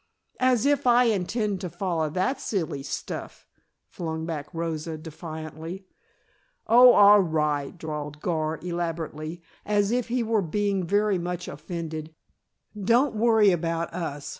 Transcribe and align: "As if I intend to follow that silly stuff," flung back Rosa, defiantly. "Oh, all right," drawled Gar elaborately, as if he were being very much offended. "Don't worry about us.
"As 0.39 0.65
if 0.65 0.87
I 0.87 1.03
intend 1.03 1.61
to 1.61 1.69
follow 1.69 2.09
that 2.09 2.41
silly 2.41 2.81
stuff," 2.81 3.47
flung 3.87 4.25
back 4.25 4.51
Rosa, 4.51 4.97
defiantly. 4.97 5.85
"Oh, 6.65 6.93
all 6.93 7.19
right," 7.21 7.77
drawled 7.77 8.19
Gar 8.19 8.57
elaborately, 8.63 9.43
as 9.63 9.91
if 9.91 10.07
he 10.07 10.23
were 10.23 10.41
being 10.41 10.87
very 10.87 11.19
much 11.19 11.47
offended. 11.47 12.15
"Don't 12.75 13.13
worry 13.15 13.51
about 13.51 13.93
us. 13.93 14.27